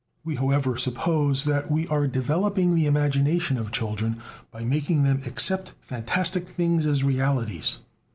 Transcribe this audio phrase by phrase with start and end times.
[0.23, 4.17] We, however, suppose that we are developing the imagination of children
[4.49, 7.77] by making them accept fantastic things as realities.